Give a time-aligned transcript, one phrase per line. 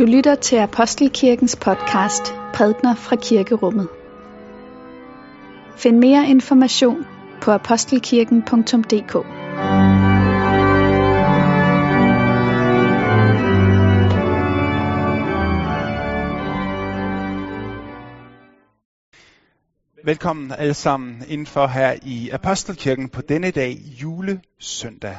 [0.00, 3.88] Du lytter til Apostelkirkens podcast Prædner fra Kirkerummet.
[5.76, 7.06] Find mere information
[7.42, 9.14] på apostelkirken.dk.
[20.04, 25.16] Velkommen alle sammen indenfor her i Apostelkirken på denne dag, julesøndag.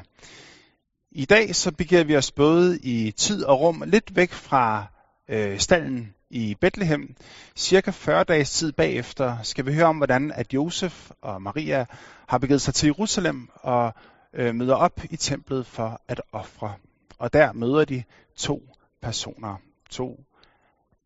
[1.14, 4.86] I dag så begiver vi os både i tid og rum lidt væk fra
[5.30, 7.16] øh, stallen i Bethlehem.
[7.56, 11.86] Cirka 40 dages tid bagefter skal vi høre om, hvordan at Josef og Maria
[12.28, 13.94] har begivet sig til Jerusalem og
[14.34, 16.74] øh, møder op i templet for at ofre.
[17.18, 18.04] Og der møder de
[18.36, 19.56] to personer,
[19.90, 20.24] to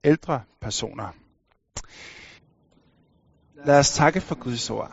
[0.04, 1.16] ældre personer.
[3.66, 4.92] Lad os takke for Guds ord.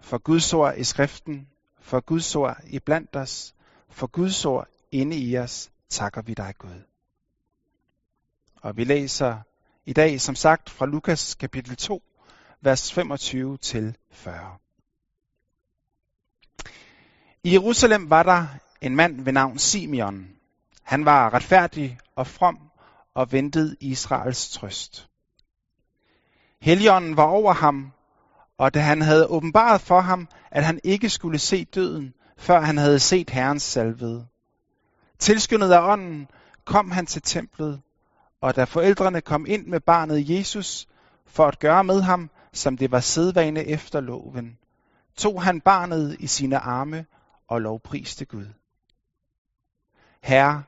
[0.00, 1.48] For Guds ord i skriften,
[1.80, 3.54] for Guds ord i blandt os,
[3.90, 6.82] for Guds ord inde i os, takker vi dig Gud.
[8.62, 9.38] Og vi læser
[9.86, 12.02] i dag, som sagt, fra Lukas kapitel 2,
[12.60, 14.58] vers 25 til 40.
[17.44, 18.46] I Jerusalem var der
[18.80, 20.28] en mand ved navn Simeon.
[20.82, 22.70] Han var retfærdig og from
[23.14, 25.08] og ventede Israels trøst.
[26.60, 27.92] Helligånden var over ham,
[28.58, 32.78] og da han havde åbenbaret for ham, at han ikke skulle se døden, før han
[32.78, 34.26] havde set Herrens salvede.
[35.18, 36.28] Tilskyndet af ånden
[36.64, 37.80] kom han til templet,
[38.40, 40.88] og da forældrene kom ind med barnet Jesus
[41.26, 44.58] for at gøre med ham, som det var sædvane efter loven,
[45.16, 47.06] tog han barnet i sine arme
[47.48, 48.46] og lovpriste Gud.
[50.22, 50.62] Herre,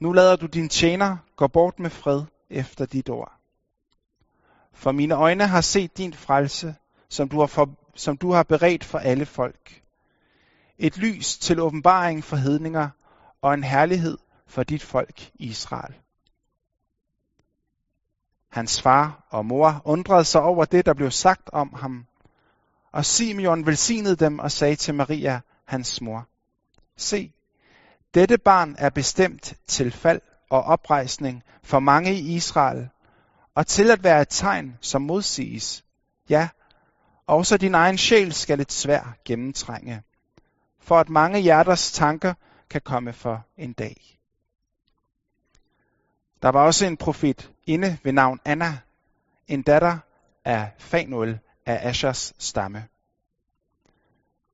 [0.00, 3.32] nu lader du din tjener gå bort med fred efter dit ord.
[4.72, 6.74] For mine øjne har set din frelse,
[7.08, 9.82] som du har, for, som du har beredt for alle folk.
[10.78, 12.88] Et lys til åbenbaring for hedninger
[13.42, 15.94] og en herlighed for dit folk Israel.
[18.48, 22.06] Hans far og mor undrede sig over det, der blev sagt om ham.
[22.92, 26.28] Og Simeon velsignede dem og sagde til Maria, hans mor,
[26.96, 27.32] Se,
[28.14, 32.88] dette barn er bestemt til fald og oprejsning for mange i Israel,
[33.54, 35.84] og til at være et tegn, som modsiges.
[36.28, 36.48] Ja,
[37.26, 40.02] også din egen sjæl skal et svær gennemtrænge,
[40.82, 42.34] for at mange hjerters tanker
[42.70, 44.18] kan komme for en dag.
[46.42, 48.78] Der var også en profet inde ved navn Anna,
[49.48, 49.98] en datter
[50.44, 52.88] af Fanuel af Ashers stamme.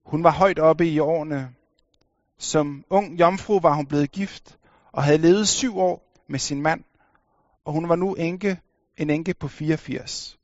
[0.05, 1.55] Hun var højt oppe i årene.
[2.39, 4.59] Som ung jomfru var hun blevet gift
[4.93, 6.85] og havde levet syv år med sin mand,
[7.65, 8.61] og hun var nu enke,
[8.97, 10.39] en enke på 84.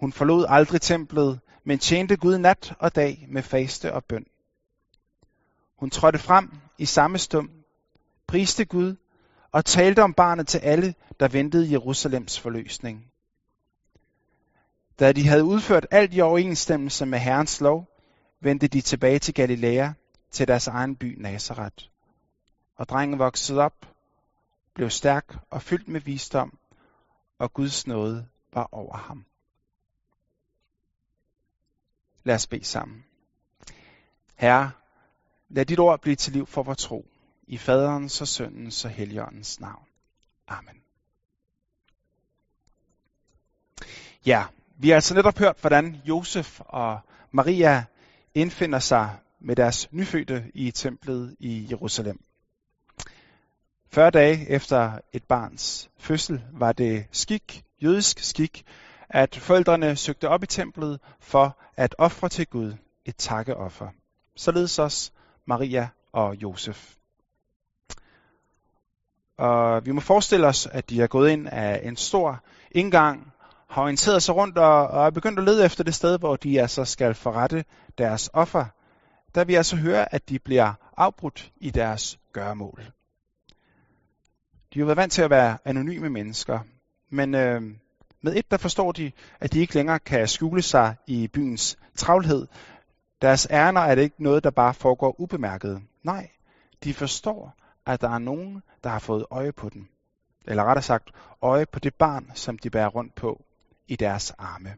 [0.00, 4.26] Hun forlod aldrig templet, men tjente Gud nat og dag med faste og bøn.
[5.76, 7.48] Hun trådte frem i samme stund,
[8.26, 8.96] priste Gud
[9.52, 13.10] og talte om barnet til alle, der ventede Jerusalems forløsning.
[14.98, 17.88] Da de havde udført alt i overensstemmelse med Herrens lov,
[18.40, 19.90] vendte de tilbage til Galilea,
[20.30, 21.84] til deres egen by Nazareth.
[22.76, 23.86] Og drengen voksede op,
[24.74, 26.58] blev stærk og fyldt med visdom,
[27.38, 29.24] og Guds nåde var over ham.
[32.24, 33.04] Lad os bede sammen.
[34.34, 34.70] Herre,
[35.48, 37.06] lad dit ord blive til liv for vores tro.
[37.46, 39.86] I faderens og søndens og helligåndens navn.
[40.48, 40.82] Amen.
[44.26, 44.44] Ja,
[44.78, 47.84] vi har altså netop hørt, hvordan Josef og Maria
[48.34, 52.24] indfinder sig med deres nyfødte i templet i Jerusalem.
[53.88, 58.64] 40 dage efter et barns fødsel var det skik, jødisk skik,
[59.10, 63.88] at forældrene søgte op i templet for at ofre til Gud et takkeoffer.
[64.36, 65.10] Således også
[65.46, 66.94] Maria og Josef.
[69.38, 73.32] Og vi må forestille os, at de er gået ind af en stor indgang,
[73.68, 76.60] har orienteret sig rundt og, og er begyndt at lede efter det sted, hvor de
[76.60, 77.64] altså skal forrette
[77.98, 78.64] deres offer.
[79.34, 82.92] Der vi altså høre, at de bliver afbrudt i deres gøremål.
[84.74, 86.60] De har været vant til at være anonyme mennesker,
[87.10, 87.62] men øh,
[88.24, 92.46] med et, der forstår de, at de ikke længere kan skjule sig i byens travlhed.
[93.22, 95.82] Deres ærner er det ikke noget, der bare foregår ubemærket.
[96.02, 96.30] Nej,
[96.84, 97.54] de forstår,
[97.86, 99.88] at der er nogen, der har fået øje på dem.
[100.46, 101.10] Eller rettere sagt,
[101.42, 103.44] øje på det barn, som de bærer rundt på
[103.88, 104.76] i deres arme.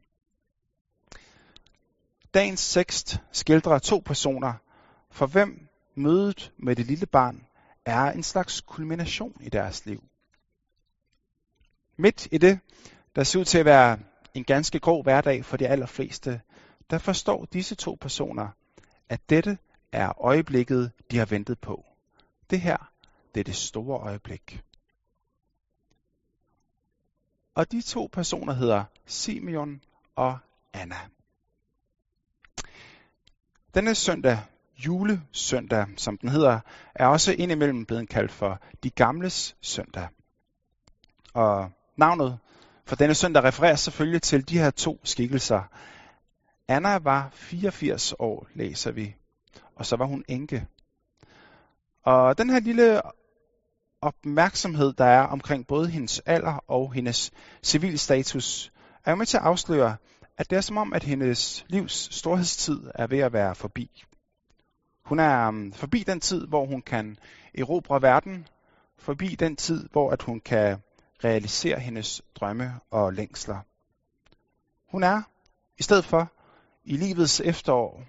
[2.34, 4.52] Dagens tekst skildrer to personer,
[5.10, 7.46] for hvem mødet med det lille barn
[7.84, 10.04] er en slags kulmination i deres liv.
[11.98, 12.58] Midt i det,
[13.16, 13.98] der ser ud til at være
[14.34, 16.40] en ganske grå hverdag for de allerfleste,
[16.90, 18.48] der forstår disse to personer,
[19.08, 19.58] at dette
[19.92, 21.84] er øjeblikket, de har ventet på.
[22.50, 22.92] Det her,
[23.34, 24.62] det er det store øjeblik.
[27.54, 29.80] Og de to personer hedder Simeon
[30.16, 30.38] og
[30.72, 30.96] Anna.
[33.74, 34.38] Denne søndag,
[34.76, 36.60] julesøndag, som den hedder,
[36.94, 40.08] er også indimellem blevet kaldt for de gamles søndag.
[41.34, 42.38] Og navnet
[42.86, 45.62] for denne søndag refererer selvfølgelig til de her to skikkelser.
[46.68, 49.14] Anna var 84 år, læser vi,
[49.76, 50.66] og så var hun enke.
[52.02, 53.02] Og den her lille
[54.00, 58.72] opmærksomhed, der er omkring både hendes alder og hendes civilstatus,
[59.04, 59.96] er jo med til at afsløre,
[60.38, 64.04] at det er som om, at hendes livs storhedstid er ved at være forbi.
[65.04, 67.18] Hun er um, forbi den tid, hvor hun kan
[67.54, 68.48] erobre verden,
[68.98, 70.78] forbi den tid, hvor at hun kan
[71.24, 73.60] realisere hendes drømme og længsler.
[74.90, 75.22] Hun er
[75.78, 76.32] i stedet for
[76.84, 78.02] i livets efterår.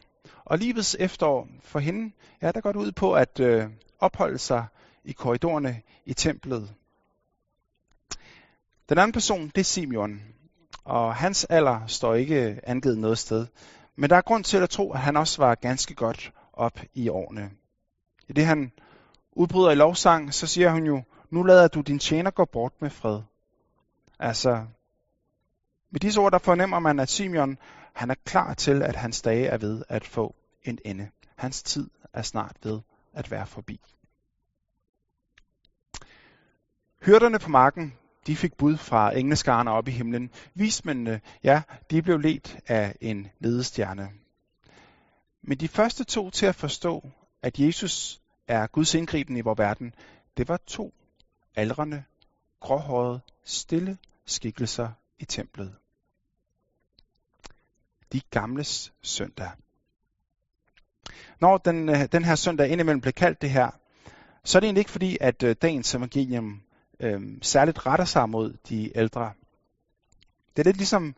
[0.46, 3.70] Og livets efterår for hende, ja, der går ud på at øh,
[4.00, 4.66] opholde sig
[5.04, 6.74] i korridorerne i templet.
[8.90, 10.22] Den anden person, det er Simeon,
[10.84, 13.48] og hans alder står ikke angivet noget sted.
[13.96, 17.10] Men der er grund til at tro, at han også var ganske godt op i
[17.10, 17.52] årene.
[18.28, 18.72] I det han
[19.32, 22.90] udbryder i lovsang, så siger hun jo, nu lader du din tjener gå bort med
[22.90, 23.22] fred.
[24.20, 24.66] Altså,
[25.90, 27.58] med disse ord, der fornemmer man, at Simeon,
[27.94, 31.10] han er klar til, at hans dage er ved at få en ende.
[31.36, 32.80] Hans tid er snart ved
[33.14, 33.80] at være forbi.
[37.06, 37.94] Hyrderne på marken,
[38.28, 40.32] de fik bud fra engleskarne op i himlen.
[40.54, 44.10] Vismændene, ja, de blev ledt af en ledestjerne.
[45.42, 47.10] Men de første to til at forstå,
[47.42, 49.96] at Jesus er Guds indgriben i vores verden,
[50.38, 50.94] det var to
[51.58, 52.04] aldrende,
[52.60, 54.90] gråhårede, stille skikkelser
[55.20, 55.76] i templet.
[58.12, 59.52] De gamles søndag.
[61.40, 63.70] Når den, øh, den her søndag indimellem blev kaldt det her,
[64.44, 66.62] så er det egentlig ikke fordi, at øh, dagens evangelium
[67.00, 69.34] øh, særligt retter sig mod de ældre.
[70.56, 71.16] Det er lidt ligesom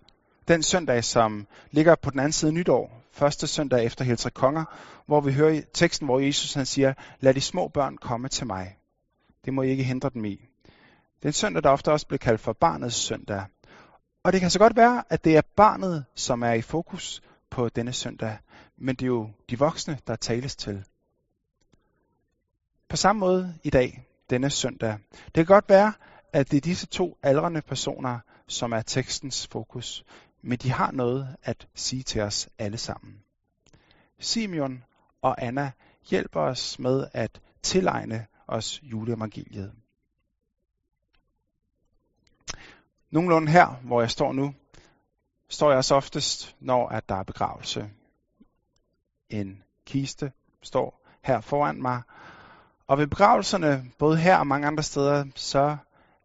[0.47, 4.65] den søndag, som ligger på den anden side nytår, første søndag efter Heltre Konger,
[5.05, 8.78] hvor vi hører teksten, hvor Jesus han siger, lad de små børn komme til mig.
[9.45, 10.35] Det må I ikke hindre dem i.
[11.15, 13.45] Det er en søndag, der ofte også bliver kaldt for barnets søndag.
[14.23, 17.69] Og det kan så godt være, at det er barnet, som er i fokus på
[17.69, 18.37] denne søndag,
[18.77, 20.83] men det er jo de voksne, der tales til.
[22.89, 24.97] På samme måde i dag, denne søndag.
[25.25, 25.93] Det kan godt være,
[26.33, 30.05] at det er disse to aldrende personer, som er tekstens fokus,
[30.41, 33.23] men de har noget at sige til os alle sammen.
[34.19, 34.83] Simeon
[35.21, 35.71] og Anna
[36.09, 39.73] hjælper os med at tilegne os juleevangeliet.
[43.09, 44.53] Nogenlunde her, hvor jeg står nu,
[45.49, 47.89] står jeg så oftest, når at der er begravelse.
[49.29, 50.31] En kiste
[50.61, 52.01] står her foran mig,
[52.87, 55.77] og ved begravelserne, både her og mange andre steder, så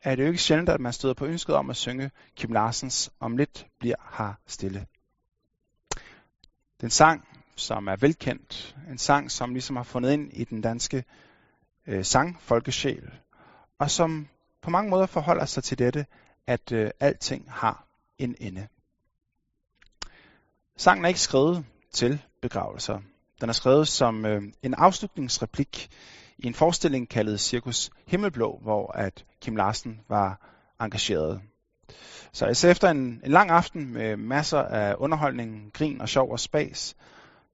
[0.02, 3.12] er det jo ikke sjældent, at man støder på ønsket om at synge Kim Larsens
[3.20, 4.86] Om lidt bliver her stille.
[6.80, 11.04] Den sang, som er velkendt, en sang, som ligesom har fundet ind i den danske
[11.86, 13.10] øh, sangfolkesjæl,
[13.78, 14.28] og som
[14.62, 16.06] på mange måder forholder sig til dette,
[16.46, 17.86] at øh, alting har
[18.18, 18.68] en ende.
[20.76, 23.00] Sangen er ikke skrevet til begravelser.
[23.40, 25.90] Den er skrevet som øh, en afslutningsreplik
[26.38, 30.50] i en forestilling kaldet Cirkus Himmelblå, hvor at Kim Larsen var
[30.80, 31.40] engageret.
[32.32, 36.40] Så altså efter en, en lang aften med masser af underholdning, grin og sjov og
[36.40, 36.96] spas,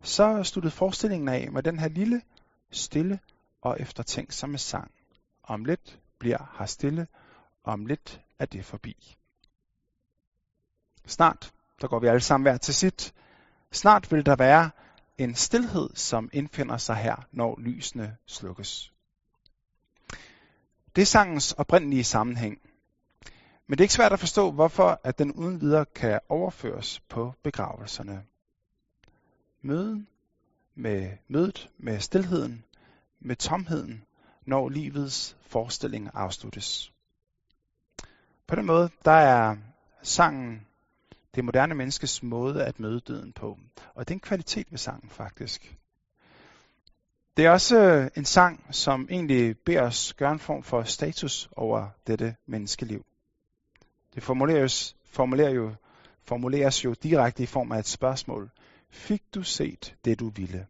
[0.03, 2.23] så sluttede forestillingen af med den her lille,
[2.71, 3.19] stille
[3.63, 4.91] og eftertænksomme sang.
[5.43, 7.07] Om lidt bliver her stille,
[7.65, 9.17] om lidt er det forbi.
[11.07, 13.15] Snart, der går vi alle sammen hver til sit.
[13.73, 14.71] Snart vil der være
[15.19, 18.93] en stillhed, som indfinder sig her, når lysene slukkes.
[20.97, 22.61] Det er sangens oprindelige sammenhæng.
[23.67, 27.35] Men det er ikke svært at forstå, hvorfor at den uden videre kan overføres på
[27.43, 28.25] begravelserne.
[29.63, 30.09] Møden
[30.75, 32.65] med mødet med stillheden,
[33.21, 34.05] med tomheden,
[34.47, 36.93] når livets forestilling afsluttes.
[38.47, 39.57] På den måde, der er
[40.03, 40.67] sangen
[41.35, 43.59] det moderne menneskes måde at møde døden på.
[43.95, 45.77] Og det er en kvalitet ved sangen faktisk.
[47.37, 51.49] Det er også øh, en sang, som egentlig beder os gøre en form for status
[51.57, 53.05] over dette menneskeliv.
[54.15, 55.75] Det formuleres, formulerer jo,
[56.25, 58.51] formuleres jo direkte i form af et spørgsmål.
[58.91, 60.67] Fik du set det, du ville?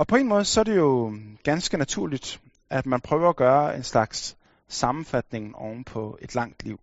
[0.00, 2.40] Og på en måde så er det jo ganske naturligt,
[2.70, 4.36] at man prøver at gøre en slags
[4.68, 6.80] sammenfatning oven på et langt liv.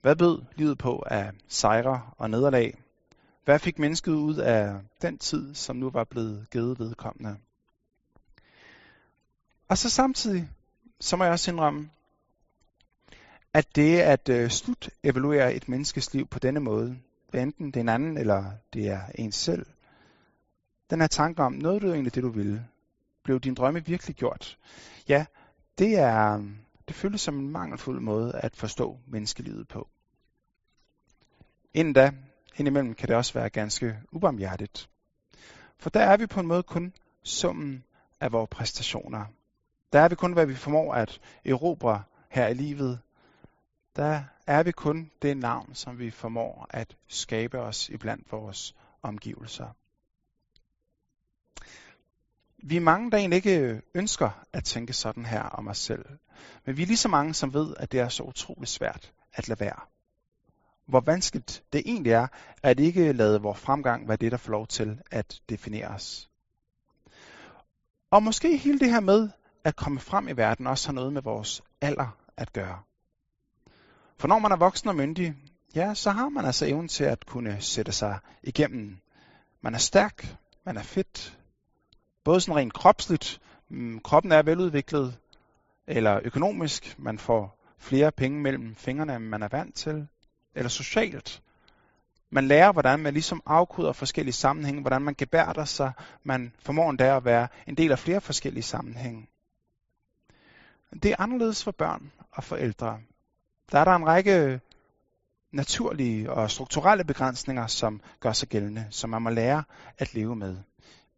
[0.00, 2.78] Hvad bød livet på af sejre og nederlag?
[3.44, 7.36] Hvad fik mennesket ud af den tid, som nu var blevet givet vedkommende?
[9.68, 10.48] Og så samtidig,
[11.00, 11.90] så må jeg også indrømme,
[13.54, 16.98] at det at øh, slut evaluere et menneskes liv på denne måde,
[17.30, 19.66] hvad enten det er en anden eller det er ens selv,
[20.92, 22.66] den her tanke om, noget du egentlig det, du ville,
[23.22, 24.58] blev din drømme virkelig gjort?
[25.08, 25.26] Ja,
[25.78, 26.44] det er,
[26.88, 29.88] det føles som en mangelfuld måde at forstå menneskelivet på.
[31.74, 32.12] Inden da,
[32.56, 34.90] indimellem kan det også være ganske ubarmhjertigt.
[35.78, 37.84] For der er vi på en måde kun summen
[38.20, 39.24] af vores præstationer.
[39.92, 43.00] Der er vi kun, hvad vi formår at erobre her i livet.
[43.96, 49.74] Der er vi kun det navn, som vi formår at skabe os iblandt vores omgivelser.
[52.64, 56.04] Vi er mange, der egentlig ikke øh, ønsker at tænke sådan her om os selv.
[56.66, 59.48] Men vi er lige så mange, som ved, at det er så utroligt svært at
[59.48, 59.80] lade være.
[60.88, 62.26] Hvor vanskeligt det egentlig er,
[62.62, 66.28] at ikke lade vores fremgang være det, der får lov til at definere os.
[68.10, 69.28] Og måske hele det her med
[69.64, 72.82] at komme frem i verden også har noget med vores alder at gøre.
[74.18, 75.34] For når man er voksen og myndig,
[75.74, 78.98] ja, så har man altså evnen til at kunne sætte sig igennem.
[79.62, 81.38] Man er stærk, man er fedt,
[82.24, 85.18] både sådan rent kropsligt, mm, kroppen er veludviklet,
[85.86, 90.06] eller økonomisk, man får flere penge mellem fingrene, end man er vant til,
[90.54, 91.42] eller socialt.
[92.30, 97.16] Man lærer, hvordan man ligesom afkoder forskellige sammenhænge, hvordan man gebærder sig, man formår endda
[97.16, 99.28] at være en del af flere forskellige sammenhænge.
[101.02, 103.00] Det er anderledes for børn og forældre.
[103.72, 104.60] Der er der en række
[105.52, 109.64] naturlige og strukturelle begrænsninger, som gør sig gældende, som man må lære
[109.98, 110.56] at leve med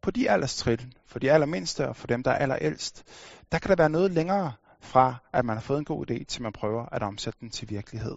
[0.05, 3.05] på de alderstrin, for de allermindste og for dem, der er allerældst,
[3.53, 6.43] der kan der være noget længere fra, at man har fået en god idé, til
[6.43, 8.17] man prøver at omsætte den til virkelighed.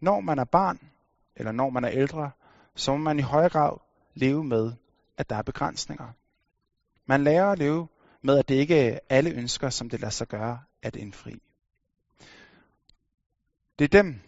[0.00, 0.80] Når man er barn,
[1.36, 2.30] eller når man er ældre,
[2.74, 3.78] så må man i højere grad
[4.14, 4.72] leve med,
[5.16, 6.12] at der er begrænsninger.
[7.06, 7.88] Man lærer at leve
[8.22, 11.42] med, at det ikke er alle ønsker, som det lader sig gøre at indfri.
[13.78, 14.20] Det er dem,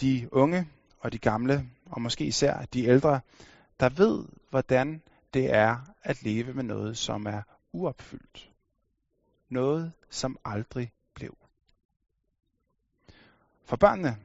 [0.00, 0.68] de unge
[1.00, 3.20] og de gamle, og måske især de ældre,
[3.80, 5.02] der ved, hvordan
[5.34, 7.42] det er at leve med noget, som er
[7.72, 8.50] uopfyldt.
[9.48, 11.36] Noget, som aldrig blev.
[13.64, 14.16] For børnene,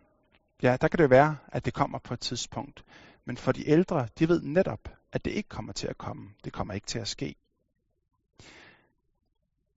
[0.62, 2.86] ja, der kan det være, at det kommer på et tidspunkt.
[3.26, 6.34] Men for de ældre, de ved netop, at det ikke kommer til at komme.
[6.44, 7.36] Det kommer ikke til at ske.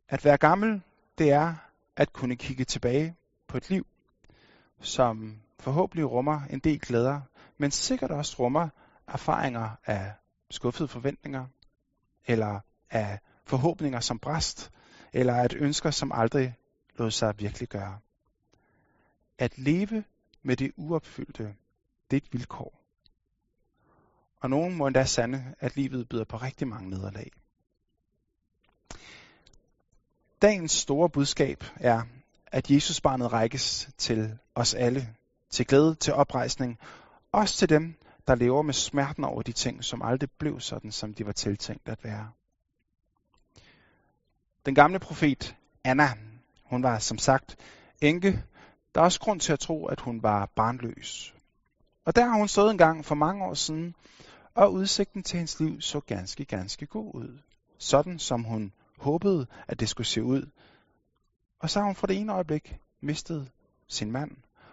[0.09, 0.83] At være gammel,
[1.19, 1.55] det er
[1.97, 3.17] at kunne kigge tilbage
[3.47, 3.87] på et liv,
[4.81, 7.21] som forhåbentlig rummer en del glæder,
[7.59, 8.69] men sikkert også rummer
[9.07, 10.13] erfaringer af
[10.55, 11.47] skuffede forventninger,
[12.27, 14.71] eller af forhåbninger som bræst,
[15.13, 16.55] eller at ønsker, som aldrig
[16.99, 17.99] lod sig virkelig gøre.
[19.39, 20.05] At leve
[20.43, 21.55] med det uopfyldte,
[22.11, 22.81] det er et vilkår.
[24.41, 27.31] Og nogen må endda sande, at livet byder på rigtig mange nederlag.
[30.43, 32.03] Dagens store budskab er,
[32.47, 35.15] at Jesus barnet rækkes til os alle,
[35.51, 36.79] til glæde, til oprejsning,
[37.33, 37.95] også til dem,
[38.27, 41.89] der lever med smerten over de ting, som aldrig blev sådan, som de var tiltænkt
[41.89, 42.31] at være.
[44.67, 46.09] Den gamle profet Anna,
[46.65, 47.57] hun var som sagt
[48.01, 48.45] enke.
[48.95, 51.35] Der er også grund til at tro, at hun var barnløs.
[52.05, 53.95] Og der har hun stået en gang for mange år siden,
[54.55, 57.39] og udsigten til hendes liv så ganske, ganske god ud.
[57.79, 60.51] Sådan som hun håbede, at det skulle se ud.
[61.61, 63.51] Og så har hun fra det ene øjeblik mistet
[63.89, 64.31] sin mand,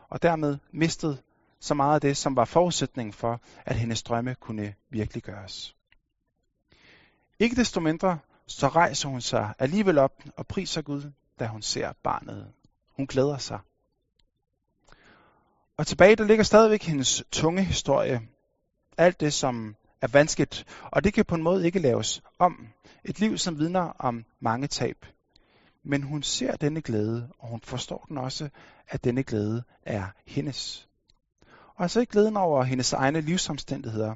[0.10, 1.22] og dermed mistet
[1.62, 5.76] så meget af det, som var forudsætningen for, at hendes drømme kunne virkeliggøres.
[7.40, 11.94] Ikke desto mindre, så rejser hun sig alligevel op og priser Gud, da hun ser
[12.04, 12.52] barnet.
[12.96, 13.60] Hun glæder sig.
[15.78, 18.22] Og tilbage, der ligger stadigvæk hendes tunge historie.
[18.98, 22.68] Alt det, som er vanskeligt, og det kan på en måde ikke laves om.
[23.04, 25.06] Et liv, som vidner om mange tab.
[25.84, 28.50] Men hun ser denne glæde, og hun forstår den også,
[28.88, 30.91] at denne glæde er hendes.
[31.76, 34.16] Og altså ikke glæden over hendes egne livsomstændigheder,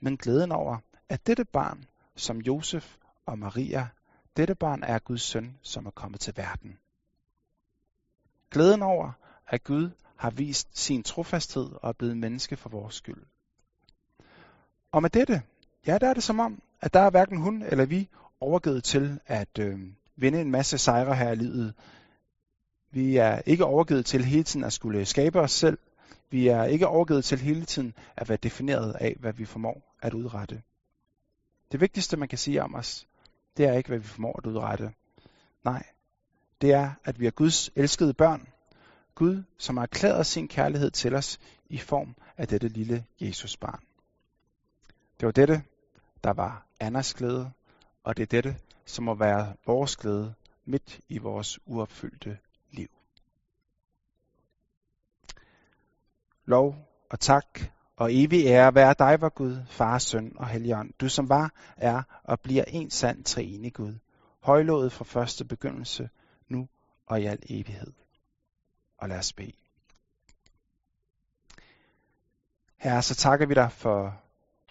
[0.00, 1.84] men glæden over, at dette barn,
[2.16, 2.96] som Josef
[3.26, 3.88] og Maria,
[4.36, 6.78] dette barn er Guds søn, som er kommet til verden.
[8.50, 9.12] Glæden over,
[9.48, 13.22] at Gud har vist sin trofasthed og er blevet menneske for vores skyld.
[14.92, 15.42] Og med dette,
[15.86, 18.08] ja, der er det som om, at der er hverken hun eller vi
[18.40, 19.78] overgivet til at øh,
[20.16, 21.74] vinde en masse sejre her i livet.
[22.90, 25.78] Vi er ikke overgivet til hele tiden at skulle skabe os selv,
[26.30, 30.14] vi er ikke overgivet til hele tiden at være defineret af, hvad vi formår at
[30.14, 30.62] udrette.
[31.72, 33.06] Det vigtigste, man kan sige om os,
[33.56, 34.92] det er ikke, hvad vi formår at udrette.
[35.64, 35.86] Nej,
[36.60, 38.48] det er, at vi er Guds elskede børn.
[39.14, 43.84] Gud, som har erklæret sin kærlighed til os i form af dette lille Jesusbarn.
[45.20, 45.62] Det var dette,
[46.24, 47.50] der var Annas glæde,
[48.04, 50.34] og det er dette, som må være vores glæde
[50.64, 52.38] midt i vores uopfyldte
[52.70, 52.88] liv
[56.50, 56.74] lov
[57.10, 57.60] og tak
[57.96, 62.02] og evig ære være dig, vor Gud, Far, Søn og Helligånd, du som var, er
[62.24, 63.94] og bliver en sand treenig Gud,
[64.40, 66.10] højlået fra første begyndelse,
[66.48, 66.68] nu
[67.06, 67.92] og i al evighed.
[68.98, 69.52] Og lad os bede.
[72.76, 74.22] Herre, så takker vi dig for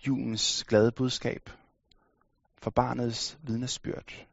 [0.07, 1.49] julens glade budskab,
[2.57, 4.25] for barnets vidnesbyrd.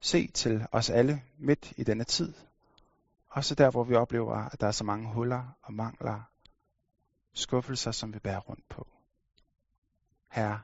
[0.00, 2.34] Se til os alle midt i denne tid,
[3.30, 6.22] også der, hvor vi oplever, at der er så mange huller og mangler,
[7.32, 8.88] skuffelser, som vi bærer rundt på.
[10.28, 10.60] Herre,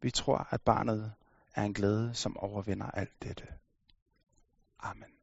[0.00, 1.14] vi tror, at barnet
[1.54, 3.46] er en glæde, som overvinder alt dette.
[4.78, 5.21] Amen.